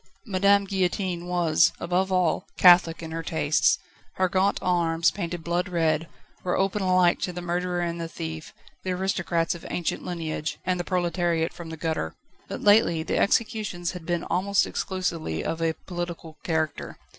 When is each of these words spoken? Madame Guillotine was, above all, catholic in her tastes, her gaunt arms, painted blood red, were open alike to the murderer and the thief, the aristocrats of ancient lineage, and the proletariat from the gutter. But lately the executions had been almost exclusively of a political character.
Madame 0.25 0.65
Guillotine 0.65 1.27
was, 1.27 1.73
above 1.79 2.11
all, 2.11 2.47
catholic 2.57 3.03
in 3.03 3.11
her 3.11 3.21
tastes, 3.21 3.77
her 4.13 4.27
gaunt 4.27 4.57
arms, 4.59 5.11
painted 5.11 5.43
blood 5.43 5.69
red, 5.69 6.07
were 6.43 6.57
open 6.57 6.81
alike 6.81 7.19
to 7.19 7.31
the 7.31 7.39
murderer 7.39 7.81
and 7.81 8.01
the 8.01 8.07
thief, 8.07 8.51
the 8.83 8.89
aristocrats 8.89 9.53
of 9.53 9.63
ancient 9.69 10.03
lineage, 10.03 10.57
and 10.65 10.79
the 10.79 10.83
proletariat 10.83 11.53
from 11.53 11.69
the 11.69 11.77
gutter. 11.77 12.15
But 12.47 12.61
lately 12.63 13.03
the 13.03 13.19
executions 13.19 13.91
had 13.91 14.07
been 14.07 14.23
almost 14.23 14.65
exclusively 14.65 15.43
of 15.45 15.61
a 15.61 15.75
political 15.85 16.39
character. 16.41 16.97